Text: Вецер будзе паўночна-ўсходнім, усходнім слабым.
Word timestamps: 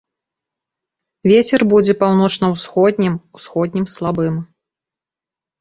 Вецер 1.31 1.61
будзе 1.75 1.93
паўночна-ўсходнім, 2.01 3.13
усходнім 3.41 3.85
слабым. 3.95 4.35